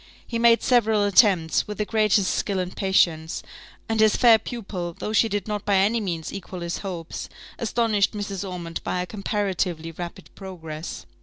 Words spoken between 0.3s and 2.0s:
made several attempts, with the